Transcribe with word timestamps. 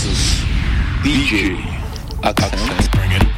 This 0.00 0.12
is 0.12 0.44
DJ 1.02 1.60
Akcent. 2.22 2.88
Akcent. 2.88 3.29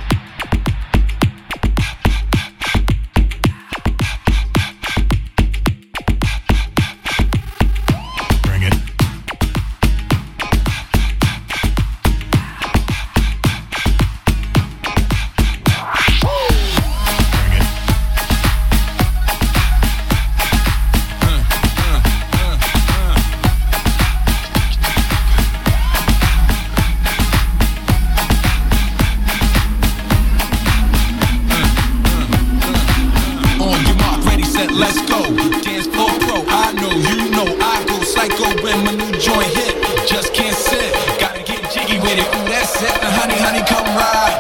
set, 34.53 34.71
let's 34.71 35.01
go. 35.09 35.21
Dance 35.65 35.87
floor 35.89 36.13
pro, 36.25 36.45
I 36.47 36.73
know, 36.81 36.93
you 37.09 37.31
know, 37.37 37.49
I 37.61 37.85
go 37.89 37.97
psycho 38.05 38.49
when 38.63 38.85
my 38.85 38.93
new 38.93 39.13
joint 39.19 39.51
hit. 39.57 39.75
Just 40.07 40.35
can't 40.35 40.57
sit, 40.57 40.93
gotta 41.19 41.43
get 41.43 41.61
jiggy 41.73 41.99
with 42.05 42.19
it. 42.19 42.29
Ooh, 42.37 42.49
that's 42.53 42.77
it, 42.83 42.97
honey, 43.19 43.39
honey, 43.45 43.63
come 43.67 43.89
ride. 43.97 44.32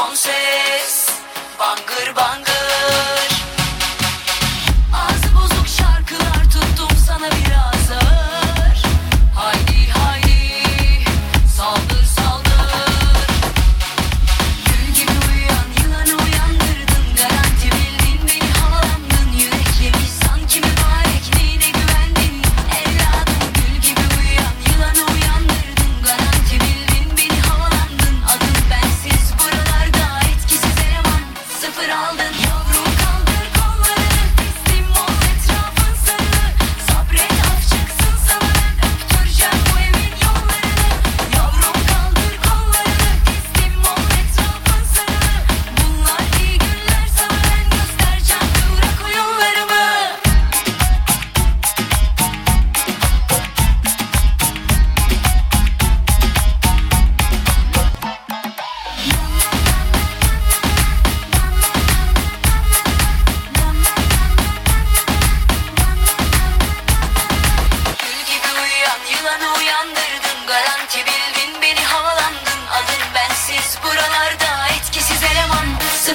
sunset 0.00 0.39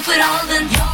put 0.06 0.20
all 0.20 0.46
the 0.46 0.85